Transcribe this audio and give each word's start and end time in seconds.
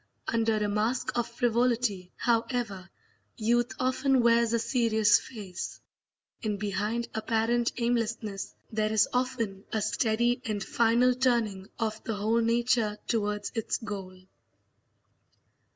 Under 0.27 0.55
a 0.55 0.67
mask 0.67 1.15
of 1.15 1.27
frivolity, 1.29 2.11
however, 2.17 2.89
youth 3.37 3.73
often 3.79 4.23
wears 4.23 4.51
a 4.51 4.57
serious 4.57 5.19
face, 5.19 5.79
and 6.41 6.57
behind 6.57 7.07
apparent 7.13 7.71
aimlessness 7.77 8.55
there 8.71 8.91
is 8.91 9.07
often 9.13 9.63
a 9.71 9.79
steady 9.79 10.41
and 10.43 10.63
final 10.63 11.13
turning 11.13 11.69
of 11.77 12.03
the 12.03 12.15
whole 12.15 12.41
nature 12.41 12.97
towards 13.07 13.51
its 13.53 13.77
goal. 13.77 14.19